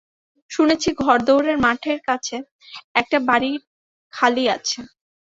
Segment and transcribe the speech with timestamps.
[0.51, 2.35] শুনেছি, ঘোড়দৌড়ের মাঠের কাছে
[2.95, 3.51] একটা বাড়ি
[4.13, 4.79] খালি আছে।